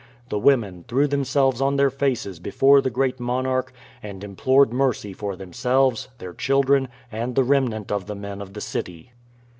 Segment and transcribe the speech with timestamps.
[0.29, 5.35] The women threw themselves on their faces before the great monarch and implored mercy for
[5.35, 9.11] themselves, their children, and the remnant of the men of the city.